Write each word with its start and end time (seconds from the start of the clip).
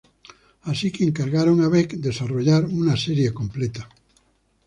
Así 0.71 0.87
que 0.93 1.03
encargaron 1.09 1.57
a 1.61 1.67
Beck 1.73 1.89
desarrollar 2.07 2.63
una 2.81 2.95
serie 3.05 3.35
completa. 3.39 3.83